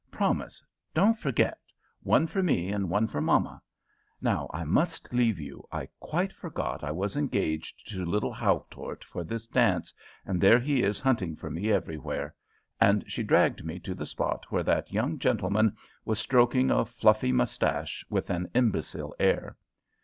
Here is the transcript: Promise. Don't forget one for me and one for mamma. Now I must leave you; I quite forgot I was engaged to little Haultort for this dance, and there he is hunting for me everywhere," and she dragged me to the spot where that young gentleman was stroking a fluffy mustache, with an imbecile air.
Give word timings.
Promise. 0.09 0.63
Don't 0.95 1.19
forget 1.19 1.59
one 2.01 2.25
for 2.25 2.41
me 2.41 2.69
and 2.69 2.89
one 2.89 3.05
for 3.05 3.21
mamma. 3.21 3.61
Now 4.19 4.49
I 4.51 4.63
must 4.63 5.13
leave 5.13 5.37
you; 5.39 5.67
I 5.71 5.89
quite 5.99 6.33
forgot 6.33 6.83
I 6.83 6.89
was 6.89 7.15
engaged 7.15 7.87
to 7.91 8.03
little 8.03 8.33
Haultort 8.33 9.03
for 9.03 9.23
this 9.23 9.45
dance, 9.45 9.93
and 10.25 10.41
there 10.41 10.57
he 10.57 10.81
is 10.81 10.99
hunting 10.99 11.35
for 11.35 11.51
me 11.51 11.71
everywhere," 11.71 12.33
and 12.79 13.03
she 13.05 13.21
dragged 13.21 13.63
me 13.63 13.77
to 13.81 13.93
the 13.93 14.07
spot 14.07 14.45
where 14.51 14.63
that 14.63 14.91
young 14.91 15.19
gentleman 15.19 15.77
was 16.03 16.17
stroking 16.17 16.71
a 16.71 16.83
fluffy 16.83 17.31
mustache, 17.31 18.03
with 18.09 18.31
an 18.31 18.49
imbecile 18.55 19.13
air. 19.19 19.55